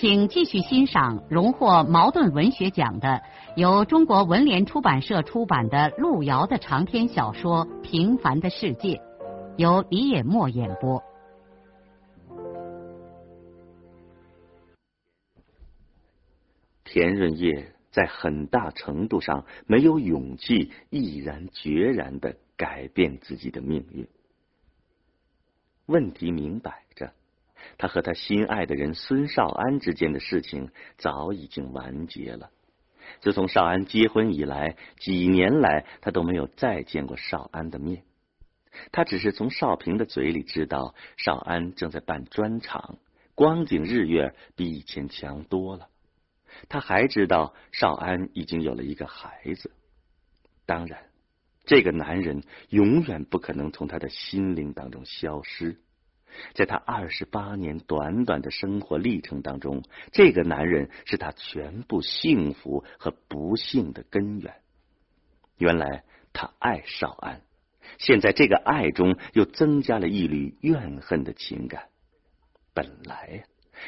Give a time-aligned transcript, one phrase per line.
[0.00, 3.20] 请继续欣赏荣获茅盾文学奖的、
[3.56, 8.90] 由中国文联出版社出版的路遥的长篇小说《平凡的世界》，
[9.56, 11.02] 由李野墨演播。
[16.84, 24.06] 田润叶在很大程度上没有勇气毅然决然的改变自己的命运。
[25.86, 27.17] 问题明摆着。
[27.76, 32.50] 他和他心爱的人孙少安之间的事情早已经完结了。
[33.20, 38.02] 自从少安结婚以来，几年来他都没有再见过少安的面。
[38.92, 42.98] 他只是从少平的嘴里知道少安正在办专场，
[43.34, 45.88] 光景日月比以前强多了。
[46.68, 49.72] 他还知道少安已经有了一个孩子。
[50.66, 51.00] 当然，
[51.64, 55.80] 这个男人永远不可能从他的心灵当中消失。
[56.54, 64.54] 在他二十八年短短的生活历程当中，这个男人是他全部幸福和不幸的根源。
[65.56, 67.40] 原来他爱少安，
[67.98, 71.88] 现在这个爱中又增加了一缕怨恨的情感。
[72.74, 73.44] 本来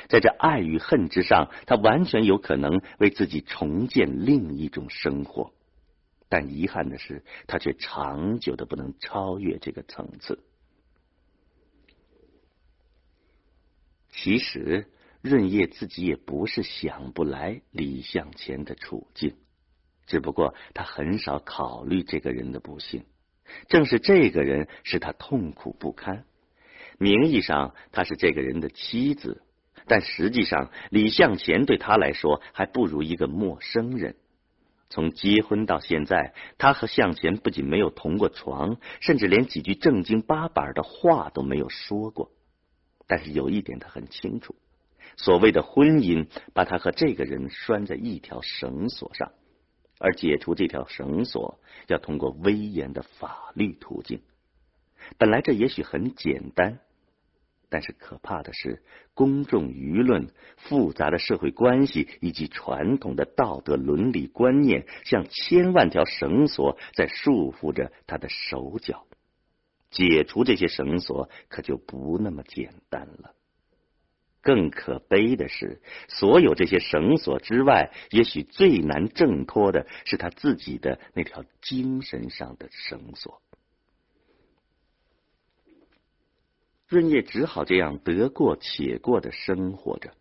[0.09, 5.53] 在这爱与恨之上，他完全有可能为自己重建另一种生活，
[6.29, 10.41] 但遗憾的是，他却长久的不能超越这个层次。
[14.13, 14.87] 其实，
[15.23, 19.37] 润叶自己也不是想不来李向前的处境，
[20.07, 23.05] 只不过他很少考虑这个人的不幸。
[23.69, 26.25] 正是这个人使他痛苦不堪。
[26.99, 29.43] 名义上他是这个人的妻子，
[29.87, 34.17] 但实际上李向前对他来说还不如一个陌生人。
[34.89, 42.33] 从结婚到现在，他和向前不仅没有同过床，甚至连几句正经八板的话都没有说过。
[43.11, 44.55] 但是有一点他很清楚，
[45.17, 49.33] 所谓的婚姻把他和这个人拴在一条绳索上，
[49.99, 54.23] 而解除这条绳索要通过威严的法律途径。
[55.19, 56.79] 本来这也许很简单，
[57.69, 58.81] 但是可怕的是，
[59.13, 69.05] 公众舆论、复杂的社会关系以及传统的道德伦理观念，像千万条绳索在束缚着他的手脚。
[69.91, 73.35] 解除这些绳索可就不那么简单了。
[74.43, 83.43] 更可悲的是，所有这些绳索之外，也许最难挣脱的是他自己的那条精神上的绳索。
[86.89, 90.15] 润叶只好这样得过且过的生活着。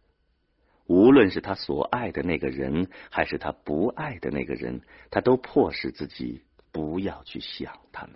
[0.85, 4.81] 无论是他所爱的那个人，还是他不爱的那个人，
[5.11, 8.15] 他都迫使自己不要去想他们。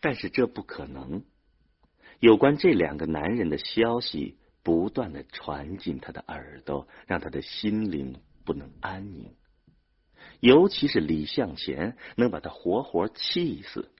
[0.00, 1.24] 但是这不可能。
[2.20, 9.34] 有关这两个男人的消息不断的传进他的耳朵，让他的心灵不能安宁。
[10.40, 13.90] 尤其是李向前，能把他活活气死。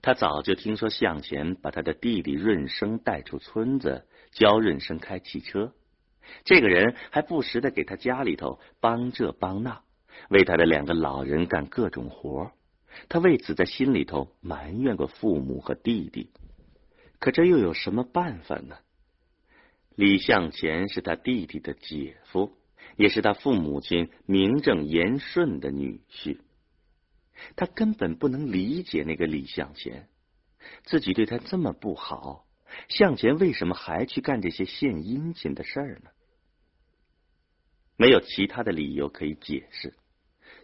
[0.00, 5.72] 他早就听说向前把他的弟弟润生带出村子，教润生开汽车。
[6.44, 9.82] 这个人还不时的给他家里头帮这帮那，
[10.28, 12.52] 为他的两个老人干各种活。
[13.08, 16.30] 他为此在心里头埋怨过父母和弟弟，
[17.18, 18.76] 可这又有什么办法呢？
[19.94, 22.56] 李向前是他弟弟的姐夫，
[22.96, 26.38] 也是他父母亲名正言顺的女婿。
[27.56, 30.08] 他根本不能理解那个李向前，
[30.84, 32.46] 自己对他这么不好，
[32.88, 36.10] 向前为什么还去干这些献殷勤的事儿呢？
[37.96, 39.94] 没有其他的理由可以解释。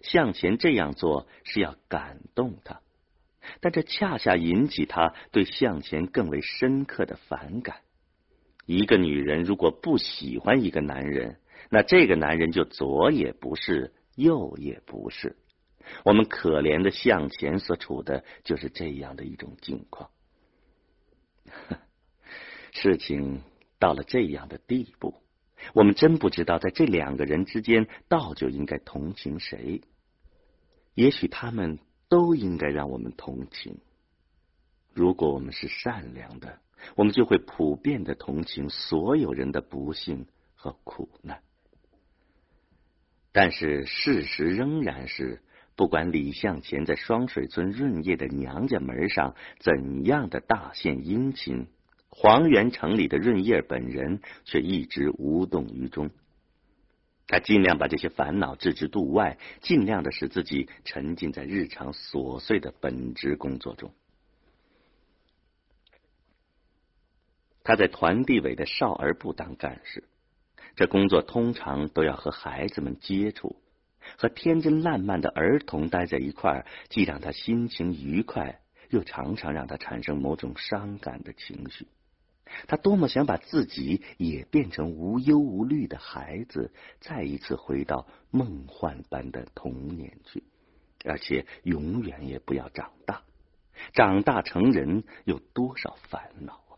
[0.03, 2.81] 向前这样做是要感动他，
[3.61, 7.77] 但这恰恰引起他对向前更为深刻的反感。
[8.67, 15.37] 一个女人如果不喜欢一个男人，那这个男人就左也不是，右也不是。
[16.05, 20.11] 我们可怜的向前所处的就是这样的一种境况。
[22.73, 23.43] 事情
[23.81, 25.15] 到了这样的地步，
[25.75, 29.81] 我们真不知道在这两个人之间，倒就应该同情谁。
[30.95, 31.79] 也许他们
[32.09, 33.79] 都应该让我们同情。
[34.93, 36.59] 如果我们是善良的，
[36.97, 41.43] 我们就会普遍的同情所有人的不幸和苦难。
[43.33, 45.41] 但是事实仍然是，
[45.77, 51.69] 不管李向前在双水村润叶的娘家门上怎样的大献殷勤，
[52.09, 56.11] 黄原城里的润叶本人却一直无动于衷。
[57.31, 63.95] 他尽量把这些烦恼置之度外，尽量的使自己沉浸在日常琐碎的本职工作中。
[67.63, 70.03] 他在团地委的少儿部当干事，
[70.75, 73.55] 这工作通常都要和孩子们接触，
[74.19, 81.87] 和天真烂漫的儿童待在一块儿，既让他心情愉快，又常常让他产生某种伤感的情绪。
[82.67, 90.43] 他多么想把自己也变成无忧无虑的孩子，再一次回到梦幻般的童年去，
[91.05, 93.23] 而且永远也不要长大。
[93.93, 96.77] 长大成人有多少烦恼啊！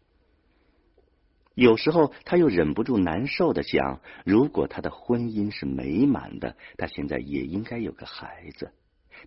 [1.54, 8.72] 有时候他又忍不住难受的想：如果他的婚姻是美满的，他现在也应该有个孩子。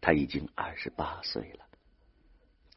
[0.02, 1.66] 他已经二十八岁了。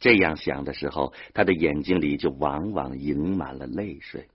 [0.00, 4.28] 这样想的时候，他的眼睛里就往往盈满了泪水。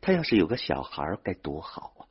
[0.00, 2.02] 他要是有个小孩该多好啊！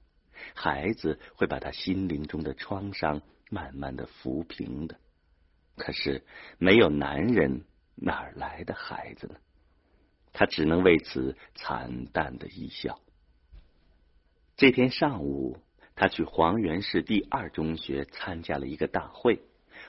[0.54, 5.00] 孩子会把他心灵中的创伤慢慢的抚平的。
[5.76, 6.24] 可是
[6.58, 9.36] 没有男人，哪来的孩子呢？
[10.34, 13.00] 他只能为此惨淡的一笑。
[14.58, 15.58] 这天上午，
[15.96, 19.42] 他去黄原市第二中学参加了一个大会。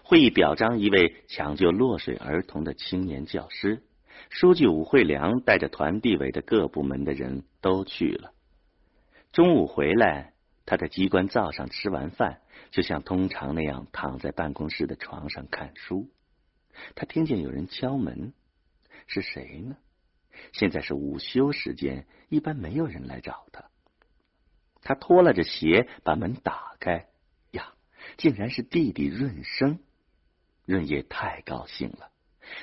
[0.09, 3.83] 会议表彰一位抢救落水儿童的青年教师，
[4.31, 8.33] 书记武惠良带着团地委的各部门的人都去了。
[9.33, 10.33] 中午回来，
[10.65, 12.39] 他在机关灶上吃完饭，
[12.71, 16.09] 就像通常那样躺在办公室的床上看书。
[16.95, 18.33] 他听见有人敲门，
[19.09, 19.77] 是谁呢？
[20.53, 23.65] 现在是午休时间，一般没有人来找他。
[24.83, 27.09] 他拖拉着鞋把门打开，
[27.51, 27.73] 呀，
[28.17, 29.81] 竟然是弟弟润生。
[30.67, 32.11] 润叶太高兴了，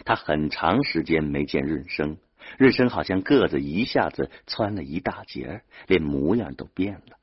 [0.06, 2.18] 他很长时间没见润生，
[2.58, 7.18] 润生好像个子一下子蹿了一大截儿，连模样都变了。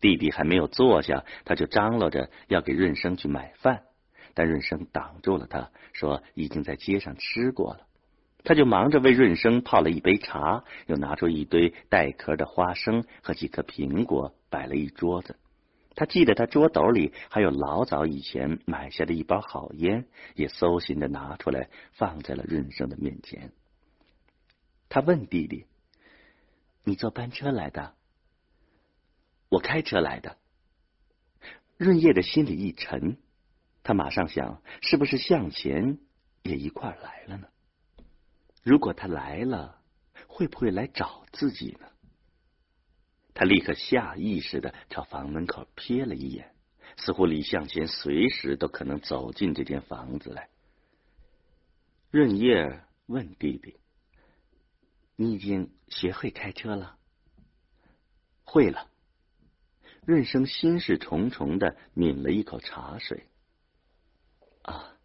[0.00, 3.82] 弟弟还没有坐下，他就张罗着要给润生去买饭，
[4.34, 7.86] 但润生挡住了他，说已经在街上吃过了。
[8.42, 15.36] 他就忙着为润生泡了一杯茶，又拿出一堆带壳的花生和几颗苹果，摆了一桌子。
[15.94, 23.52] 他记得他桌斗里还有老早以前买下的一包好烟，也搜寻的拿出来放在了润生的面前。
[24.88, 25.66] 他问弟弟
[26.84, 27.94] ：“你坐班车来的
[29.50, 30.36] ？”“我开车来的。”
[31.76, 33.16] 润叶的心里一沉，
[33.82, 35.98] 他马上想：是不是向前
[36.42, 37.48] 也一块来了呢？
[38.62, 39.80] 如果他来了，
[40.26, 41.86] 会不会来找自己呢？
[43.34, 46.54] 他立刻下意识的朝房门口瞥了一眼，
[46.96, 50.48] 似乎李向前随时都可能走进这间房子来。
[52.10, 53.76] 润叶问弟弟
[55.16, 56.96] ：“你已经学会开车了
[58.46, 58.88] ？”“会了。”
[60.06, 63.26] 润生心事重重的抿了一口茶水。
[64.62, 64.96] “啊，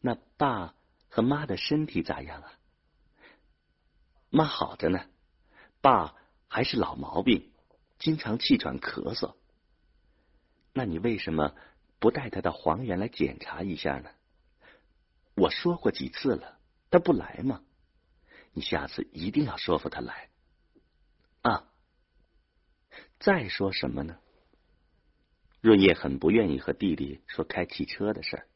[0.00, 0.74] 那爸
[1.08, 2.52] 和妈的身体咋样啊
[4.30, 5.06] ？”“妈好着呢，
[5.80, 6.16] 爸
[6.48, 7.50] 还是老毛病。”
[8.02, 9.36] 经常气喘咳嗽，
[10.72, 11.54] 那你为什么
[12.00, 14.10] 不带他到黄原来检查一下呢？
[15.36, 16.58] 我说过几次了，
[16.90, 17.62] 他不来吗？
[18.54, 20.30] 你下次一定要说服他来
[21.42, 21.70] 啊！
[23.20, 24.18] 再说什么呢？
[25.60, 28.48] 润叶很不愿意和弟弟说开汽车的事儿，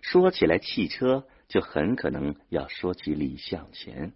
[0.00, 4.12] 说起来汽车，就很可能要说起李向前。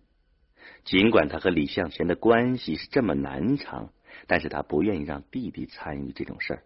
[0.84, 3.92] 尽管他和李向前的关系是这么难缠。
[4.26, 6.62] 但是他不愿意让弟弟参与这种事儿，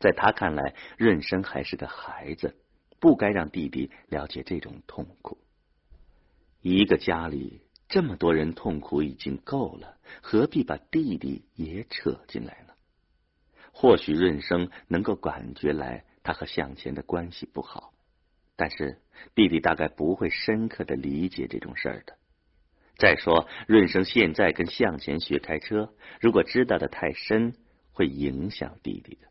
[0.00, 2.56] 在他看来，润生还是个孩子，
[3.00, 5.38] 不该让弟弟了解这种痛苦。
[6.60, 12.74] 一个家里这么多人痛苦已经够了，何必把弟弟也扯进来呢？
[13.72, 17.92] 或许润生能够感觉来他和向前的关系不好，
[18.56, 19.00] 但是
[19.34, 22.16] 弟弟大概不会深刻的理解这种事儿的。
[22.98, 27.54] 再说，润生现在跟向前学开车，如果知道的太深，
[27.92, 29.28] 会影响弟弟的。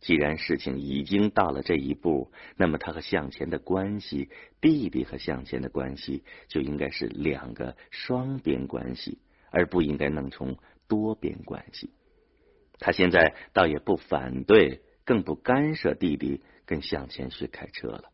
[0.00, 9.18] 既然事情已经到了这一步，那么他和向前的关系，弟弟和向前的关系，就应该是两个双边关系，
[9.50, 10.56] 而不应该弄成
[10.86, 11.90] 多边关系。
[12.78, 18.04] 他现在倒也不反对，更不干涉弟弟跟向前学开车了。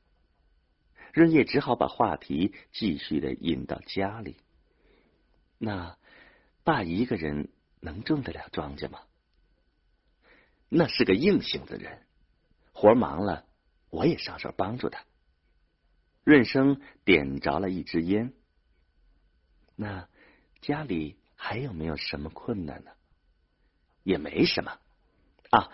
[1.12, 4.36] 润叶只好把话题继续的引到家里。
[5.58, 5.96] 那
[6.62, 7.48] 爸一个人
[7.80, 9.00] 能种得了庄稼吗？
[10.68, 12.02] 那是个硬性子人，
[12.72, 13.46] 活忙了
[13.90, 15.04] 我也上手帮助他。
[16.24, 18.32] 润生点着了一支烟。
[19.76, 20.08] 那
[20.60, 22.90] 家里还有没有什么困难呢？
[24.02, 24.78] 也没什么
[25.50, 25.70] 啊。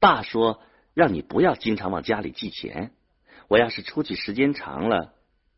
[0.00, 0.62] 爸说
[0.92, 2.92] 让你不要经常往家里寄钱。
[3.48, 5.14] 我要是出去时间长了，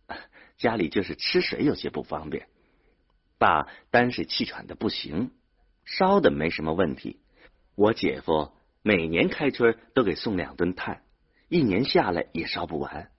[0.58, 2.48] 家里就是吃水有些不方便。
[3.38, 5.30] 爸单是气喘的不行，
[5.84, 7.20] 烧的没什么问题。
[7.74, 8.52] 我姐夫
[8.82, 11.02] 每年开春都给送两吨炭，
[11.48, 13.10] 一年下来也烧不完。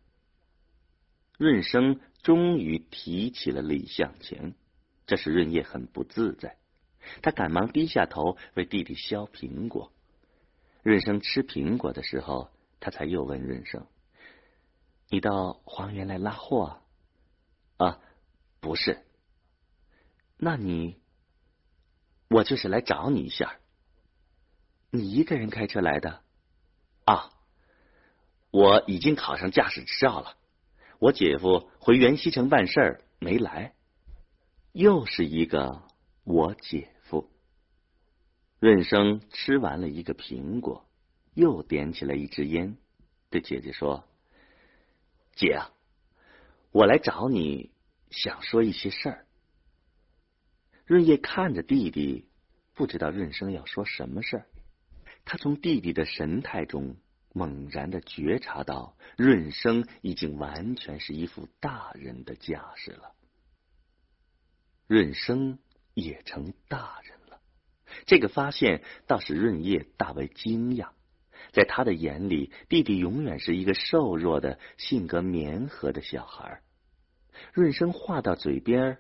[1.37, 4.55] 润生终于提起了李向前，
[5.05, 6.57] 这使润叶很不自在。
[7.21, 9.93] 他赶忙低下头为弟弟削苹果。
[10.83, 13.85] 润生吃苹果的时候，他才又问润生
[15.09, 16.81] ：“你到黄原来拉货
[17.77, 17.99] ？”“啊，
[18.59, 19.03] 不是。
[20.37, 20.97] ”“那你……
[22.29, 23.57] 我就是来找你一下。
[24.91, 26.21] ”“你一个人开车来的
[27.05, 27.31] ？”“啊，
[28.51, 30.37] 我已经考上驾驶执照了。
[30.99, 33.73] 我姐夫回原西城办事儿没来。”
[34.73, 35.83] 又是一个
[36.23, 37.31] 我姐夫。
[38.59, 40.87] 润生吃完了一个苹果，
[41.33, 42.77] 又点起了一支烟，
[43.29, 44.07] 对姐姐说
[45.35, 45.71] ：“姐啊，
[46.71, 47.71] 我来找你，
[48.09, 49.26] 想说一些事儿。”
[50.87, 52.29] 润叶看着弟弟，
[52.73, 54.45] 不知道润生要说什么事儿。
[55.25, 56.95] 他从弟弟的神态中
[57.33, 63.11] 猛然的觉察到，润生已经完全是一副大人的架势了。
[64.87, 65.59] 润生
[65.93, 67.41] 也成大人了。
[68.05, 70.91] 这个发现倒使润叶大为惊讶，
[71.51, 76.61] 在他的眼里，弟弟永远是一个瘦弱的、性格绵和的小孩。
[77.51, 78.99] 润生话到嘴边，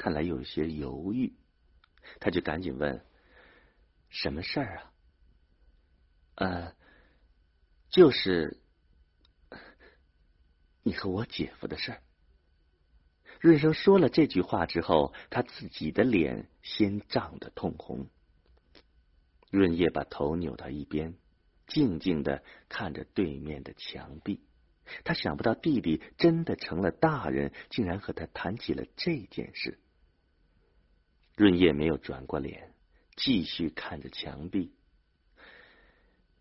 [0.00, 1.34] 看来有些犹豫，
[2.20, 3.04] 他就赶紧问
[4.08, 4.92] ：“什么事儿啊
[6.40, 6.74] ？”“呃，
[7.90, 8.62] 就是
[10.82, 12.02] 你和我姐夫的事儿。”
[13.40, 18.08] 润生说了这句话之后，他自己的脸先涨得通红。
[19.50, 21.14] 润叶把头扭到一边，
[21.66, 24.40] 静静的看着对面的墙壁。
[25.04, 29.78] 他想不到弟弟真的成了大人，竟然和他谈起了这件事。
[31.40, 32.70] 润叶没有转过脸，
[33.16, 34.74] 继续看着墙壁。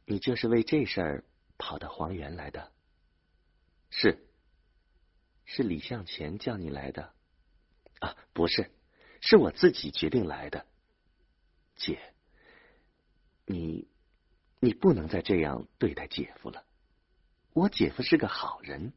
[0.03, 1.24] 你就是为这事儿
[1.58, 2.70] 跑到黄原来的？
[3.89, 4.27] 是，
[5.46, 7.13] 是李向前叫你来的？
[8.01, 8.70] 啊，不是，
[9.22, 10.65] 是我自己决定来的，
[11.77, 11.98] 姐。
[13.46, 13.88] 你，
[14.60, 16.65] 你不能再这样对待姐夫了。
[17.53, 18.91] 我姐夫是个好人，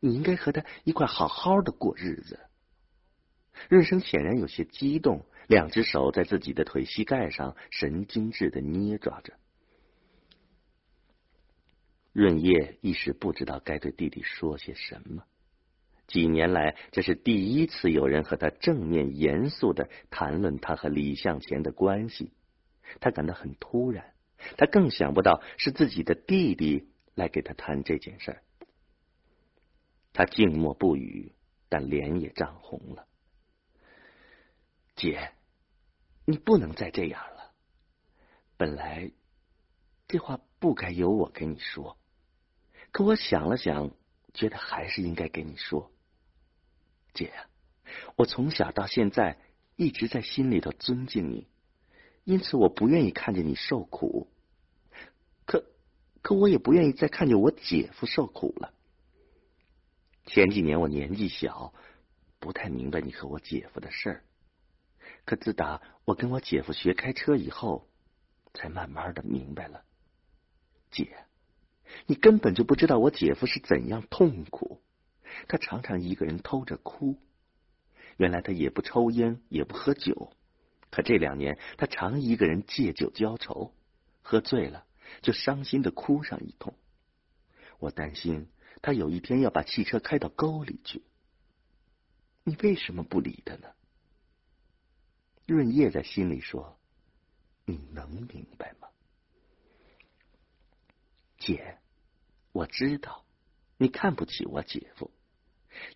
[0.00, 2.38] 你应该和他一块好好的过日子。
[3.68, 9.34] 润生显然有些激动，两只手在自己的腿膝盖上神经质的捏抓着。
[12.12, 15.24] 润叶一时不知道该对弟弟说些什么。
[16.08, 22.32] 几年来，这是第一次有人和他正面严肃的谈论他和李向前的关系。
[22.98, 24.12] 他感到很突然，
[24.56, 28.42] 他更想不到是自己的弟弟来给他谈这件事儿。
[30.12, 31.32] 他静默不语，
[31.68, 33.06] 但脸也涨红了。
[35.00, 35.32] 姐，
[36.26, 37.54] 你不能再这样了。
[38.58, 39.10] 本来
[40.06, 41.96] 这话不该由我跟你说，
[42.92, 43.92] 可我想了想，
[44.34, 45.90] 觉得还是应该跟你说。
[47.14, 47.32] 姐，
[48.16, 49.38] 我从小到现在
[49.76, 51.48] 一直在心里头尊敬你。
[52.24, 54.28] 因此，我不愿意看见你受苦。
[55.46, 55.64] 可，
[56.20, 58.74] 可我也不愿意再看见我姐夫受苦了。
[60.26, 61.72] 前几年我年纪小，
[62.38, 64.24] 不太明白你和我姐夫的事儿。
[65.30, 67.88] 可自打我跟我姐夫学开车以后，
[68.52, 69.84] 才慢慢的明白了。
[70.90, 71.18] 姐，
[72.06, 74.82] 你根本就不知道我姐夫是怎样痛苦。
[75.46, 77.16] 他常常一个人偷着哭。
[78.16, 80.32] 原来他也不抽烟，也不喝酒。
[80.90, 83.72] 可这两年，他常一个人借酒浇愁，
[84.22, 84.84] 喝醉了
[85.22, 86.74] 就伤心的哭上一通。
[87.78, 88.48] 我担心
[88.82, 91.04] 他有一天要把汽车开到沟里去。
[92.42, 93.68] 你为什么不理他呢？
[95.52, 96.78] 润叶在心里说
[97.66, 98.88] ：“你能明白吗，
[101.38, 101.78] 姐？
[102.52, 103.24] 我知道
[103.76, 105.10] 你看不起我姐夫。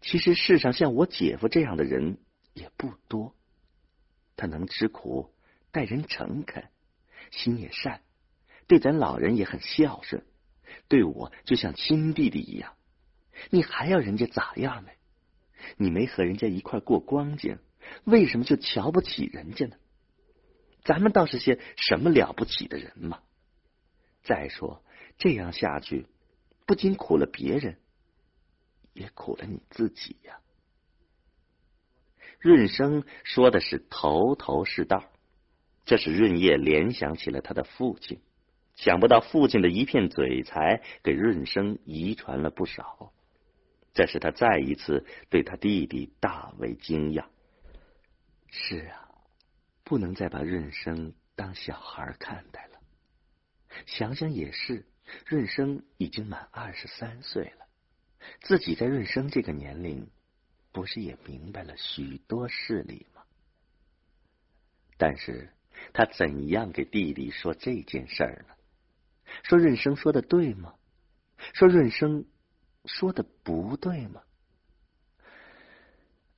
[0.01, 2.19] 其实世上像我姐夫这样的人
[2.53, 3.35] 也不多。”
[4.37, 5.33] 他能吃苦，
[5.71, 6.69] 待人诚恳，
[7.31, 8.03] 心也善，
[8.67, 10.27] 对咱老人也很孝顺，
[10.89, 12.75] 对我就像亲弟弟一样。
[13.51, 14.91] 你还要人家咋样呢？
[15.77, 17.59] 你没和人家一块过光景，
[18.05, 19.77] 为什么就瞧不起人家呢？
[20.85, 23.23] 咱们倒是些什么了不起的人嘛！
[24.23, 24.85] 再说
[25.17, 26.07] 这样下去，
[26.67, 27.79] 不仅苦了别人，
[28.93, 30.41] 也苦了你自己呀。
[32.39, 35.11] 润生说的是头头是道，
[35.87, 38.21] 这使润叶联想起了他的父亲，
[38.77, 43.13] 想不到父亲的一片嘴才给润生遗传了不少，
[43.95, 47.25] 这使他再一次对他弟弟大为惊讶。
[48.57, 49.11] 是啊，
[49.83, 52.81] 不能再把润生当小孩看待了。
[53.85, 54.87] 想想也是，
[55.27, 57.67] 润生已经满二十三岁了，
[58.43, 60.09] 自己在润生这个年龄。
[60.71, 63.23] 不是也明白了许多事理吗？
[64.97, 65.53] 但是
[65.93, 68.55] 他怎样给弟弟说这件事儿呢？
[69.45, 70.75] 说润生说的对吗？
[71.55, 72.25] 说润生
[72.87, 74.23] 说的不对吗？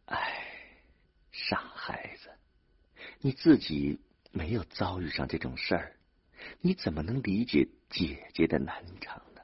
[0.05, 0.46] 哎，
[3.21, 4.01] 你自己
[4.33, 5.97] 没有遭遇上这种事儿，
[6.61, 9.43] 你怎么能理解姐姐的难场呢？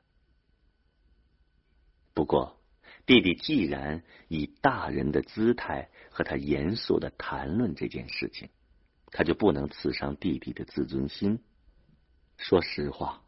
[2.14, 2.59] 不过。
[3.05, 8.49] 弟弟既然以大人的姿态和他严肃的谈论这件事情，
[9.07, 11.41] 他就不能刺伤弟弟的自尊心。
[12.37, 13.25] 说实话，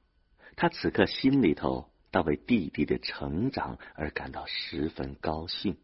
[0.55, 5.77] 他此刻心里头倒为弟弟的成长而感到十分高兴。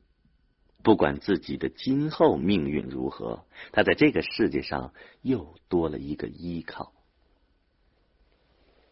[0.83, 6.93] 不管自己的今后命运如何，他在这个世界上又多了一个依靠。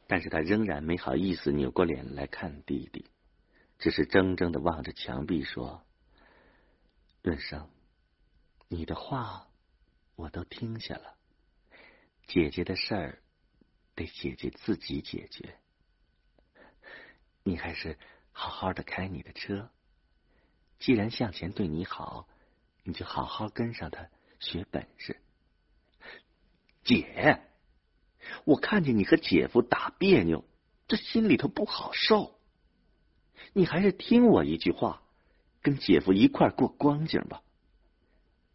[0.07, 3.07] 但是他仍然没好意思扭过脸来看弟弟。
[3.79, 5.85] 只是怔怔的望着墙壁说
[7.23, 7.71] ：“润生，
[8.67, 9.47] 你的话
[10.17, 11.15] 我都听下了。
[12.27, 13.23] 姐姐的事儿
[13.95, 15.55] 得姐姐自己解决。
[17.45, 17.97] 你还是
[18.33, 19.71] 好好的开你的车。
[20.79, 22.29] 既然向前对你好，
[22.85, 25.21] 你就好好跟上他学本事。
[26.85, 27.43] 姐，
[28.45, 30.45] 我看见你和姐夫打别扭，
[30.87, 32.39] 这心里头不好受。”
[33.55, 35.03] 你还是听我一句话，
[35.63, 37.43] 跟姐夫一块过光景吧。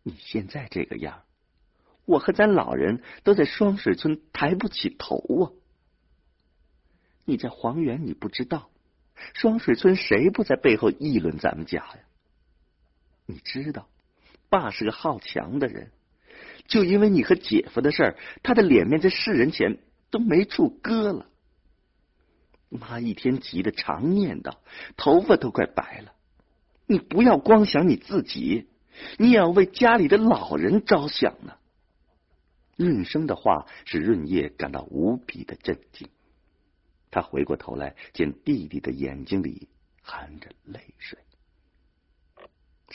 [0.04, 1.24] 你现在这个样，
[2.06, 5.52] 我和咱老人都在双水村抬不起头啊。
[7.26, 8.69] 你在黄原，你不知道，
[9.34, 12.00] 双水村谁不在背后议论咱们家呀？
[13.25, 13.88] 你知道，
[14.49, 15.91] 爸是个好强的人，
[16.67, 19.79] 就因为你和姐夫的事儿，他的脸面在世人前
[20.12, 21.27] 都没处搁了。
[22.69, 24.57] 妈一天急得常念叨，
[24.97, 26.13] 头发都快白了。
[26.86, 28.67] 你不要光想你自己，
[29.17, 31.53] 你也要为家里的老人着想呢。
[32.75, 36.09] 润生的话使润叶感到无比的震惊，
[37.12, 39.69] 他回过头来，见弟弟的眼睛里
[40.01, 41.19] 含着泪水。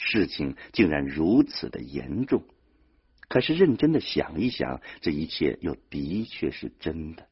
[0.09, 2.43] 事情竟然如此的严重，
[3.27, 7.27] 可是认真的想一想，这一切又的确是真的。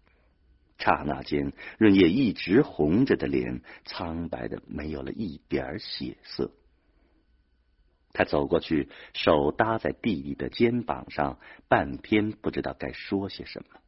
[0.78, 6.52] 刹那间，润叶一直红着的脸苍白的没有了一点血色。
[8.14, 13.80] 他走过去，手搭在弟弟的肩膀上，半天不知道该说些什么。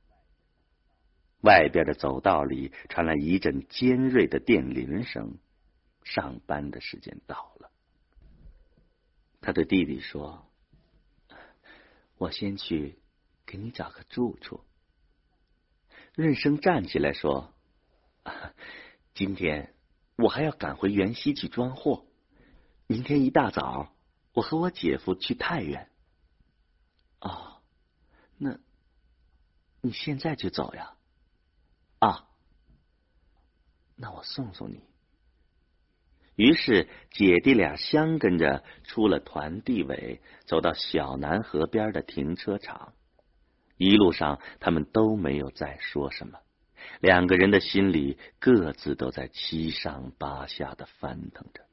[1.41, 5.37] 外边的走道里传来一阵尖锐的电铃声，
[6.03, 7.69] 上班的时间到了。
[9.41, 10.45] 他对弟弟说
[12.17, 12.99] ：“我先去
[13.45, 14.61] 给你找个住处。”
[16.13, 17.53] 润生站起来说
[19.15, 19.73] ：“今天
[20.17, 22.05] 我还要赶回元溪去装货，
[22.87, 23.93] 明天一大早
[24.33, 25.89] 我和我姐夫去太原。
[27.21, 27.61] 哦，
[28.37, 28.59] 那
[29.81, 30.95] 你现在就走呀？
[31.99, 32.27] 啊，
[33.95, 34.83] 那我送送你。”
[36.39, 42.93] 于是姐弟俩相跟着出了团地委，走到小南河边的停车场。
[43.75, 46.39] 一路上，他们都没有再说什么，
[47.01, 51.63] 两个人的心里各自都在七上八下的翻腾着。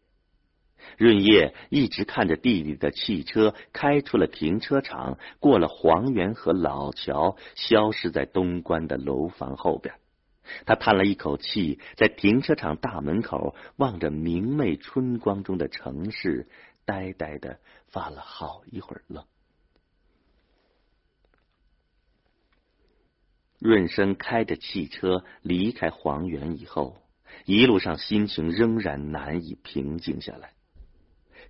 [0.98, 9.94] 润叶一直看着弟弟的汽车开出了停车场，过了黄源和老桥，消失在东关的楼房后边。
[10.64, 16.48] 他叹了一口气，在停车场大门口望着明媚春光中的城市，
[16.84, 19.24] 呆呆的发了好一会儿愣。
[23.58, 26.98] 润生开着汽车离开黄原以后，
[27.46, 30.52] 一路上心情仍然难以平静下来。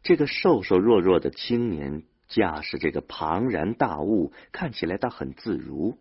[0.02, 5.98] 这个瘦瘦弱弱的青年驾驶这个庞然大物，看起来倒很自如，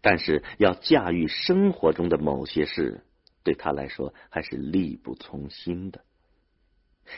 [0.00, 3.02] 但是要驾驭生活中的某些事，
[3.42, 6.02] 对他来说还是力不从心的。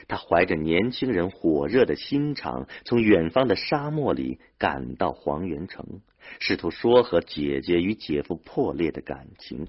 [0.09, 6.01] 他怀着年轻人火热的心肠，从远方的沙漠里赶到黄元城，
[6.41, 9.69] 试图说和姐姐与姐夫破裂的感情。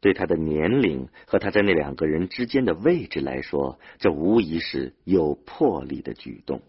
[0.00, 6.62] 对他的年龄和他在那两个人之间的位置来说，这无疑是有魄力的举动。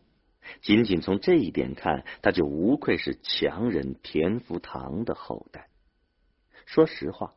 [0.61, 5.67] 仅仅从这一点看，他就无愧是强人田福堂的后代。
[6.65, 7.33] 说实话，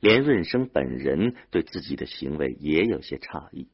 [0.00, 3.68] 连润生本人对自己的行为也有些诧异。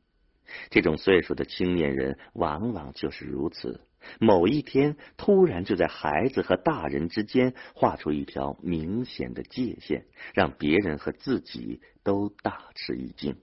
[0.71, 3.81] 这种岁数的青年人，往往就是如此。
[4.19, 13.37] 某一天，突然就在孩子和大人之间画出一条明显的界限，让别人和自己都大吃一惊。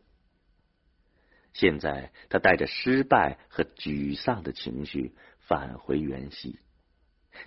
[1.54, 6.60] 现在，他带着失败和沮丧的情绪返回原西。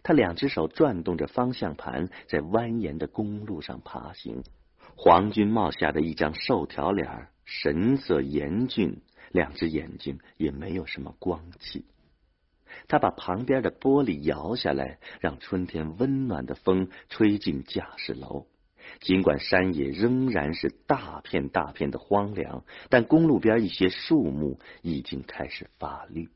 [0.03, 4.43] 他两只手转动着方向盘，在蜿蜒的公路上爬行。
[4.97, 11.87] 黄军帽下的一张瘦条脸，神色严峻，两只眼睛也没有什么光气。
[12.88, 18.47] 他把旁边的玻璃摇下来，让春天温暖的风吹进驾驶楼。
[19.01, 26.29] 尽管山野仍然是大片大片的荒凉，但公路边一些树木已经开始发绿，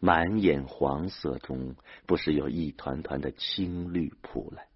[0.00, 4.66] 满眼黄色中不时有一团团的青绿扑来。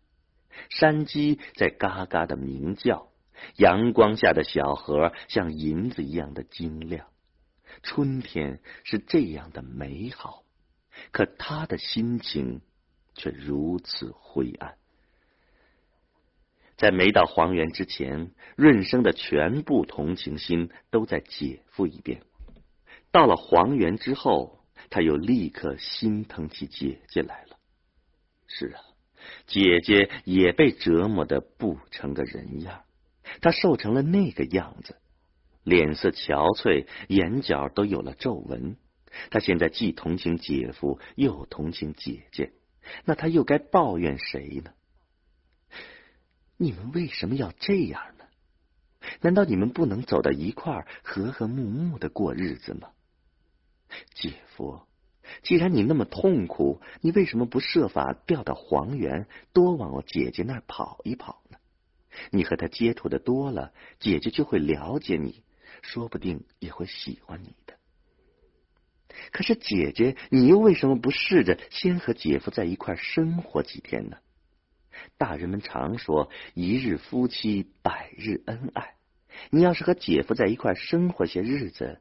[0.70, 3.09] 山鸡在嘎嘎的鸣叫，
[3.57, 7.09] 阳光下的小河像银子一样的晶亮。
[7.83, 10.44] 春天是这样的美好。
[11.12, 12.62] 可他的心情
[13.14, 14.79] 却如此灰暗。
[16.77, 22.21] 在没到黄原之前，润生的全部同情心都在姐夫一边；
[23.11, 24.61] 到了黄原之后，
[24.91, 27.57] 他又立刻心疼起姐姐来了。
[28.47, 28.81] 是啊，
[29.47, 32.83] 姐姐也被折磨的不成个人样，
[33.41, 34.97] 她瘦成了那个样子，
[35.65, 38.77] 脸色憔悴，眼角都有了皱纹。
[39.31, 42.53] 他现在既同情姐夫，又同情姐姐，
[43.07, 44.73] 那他又该抱怨谁呢？
[46.57, 48.25] 你们为什么要这样呢？
[49.21, 52.90] 难道你们不能走到一块儿，和和睦睦的过日子吗？
[54.14, 54.81] 姐夫，
[55.42, 61.59] 既然你那么痛苦，你为什么不设法调到黄原，多往我姐姐那儿跑一跑呢？
[62.31, 65.42] 你和他接触的多了，姐姐就会了解你，
[65.83, 67.75] 说不定也会喜欢你的。
[69.31, 74.16] 可是姐姐，你又为什么不试着先和姐夫在一块生活几天呢？
[75.19, 78.95] 大人们常说“一日夫妻百日恩爱”，
[79.51, 82.01] 你要是和姐夫在一块生活些日子，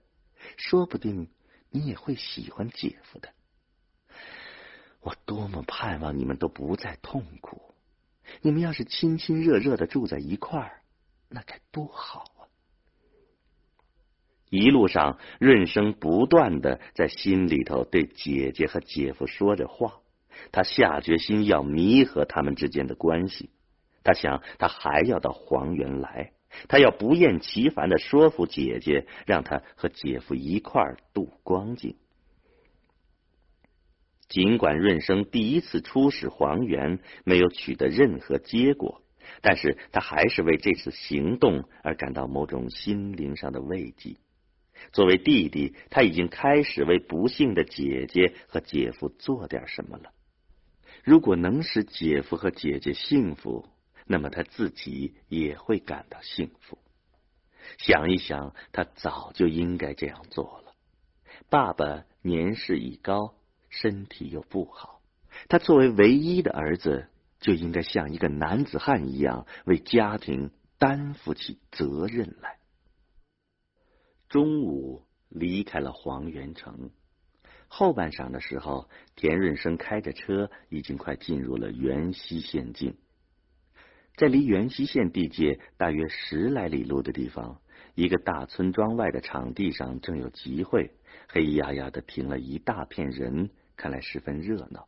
[0.57, 1.29] 说不定
[1.69, 3.29] 你也会喜欢姐夫的。
[5.01, 7.75] 我多么盼望你们都不再痛苦！
[8.41, 10.81] 你们要是亲亲热热的住在一块儿，
[11.29, 12.49] 那该多好啊！
[14.49, 19.99] 一路上，润生不断的在心里头对姐姐和姐夫说着话。
[20.51, 23.49] 他下决心要弥合他们之间的关系。
[24.03, 26.33] 他想，他还要到黄原来，
[26.67, 31.95] 他要不厌其烦的说服姐姐，让他和姐夫一块儿度光景。
[34.27, 39.01] 尽管润生第一次出使黄原没有取得任何结果，
[39.41, 44.17] 但是他还是为这次行动而感到某种心灵上的慰藉。
[44.91, 50.11] 作为弟弟，他已经开始为不幸的姐姐和姐夫做点什么了。
[51.05, 53.69] 如果能使姐夫和姐姐幸福，
[54.07, 56.79] 那么他自己也会感到幸福。
[57.77, 60.73] 想一想，他早就应该这样做了。
[61.47, 63.35] 爸爸年事已高，
[63.69, 64.99] 身体又不好，
[65.47, 67.07] 他作为唯一的儿子，
[67.39, 72.57] 就应该像一个男子汉一样，为家庭担负起责任来。
[74.27, 76.89] 中午离开了黄元城，
[77.77, 82.95] 后半晌的时候，田润生开着车，已经快进入了元溪县境。
[84.15, 87.59] 在离元溪县地界大约十来里路的地方，
[87.93, 90.91] 一个大村庄外的场地上正有集会，
[91.27, 94.87] 黑压压的停了一大片人，看来十分热闹。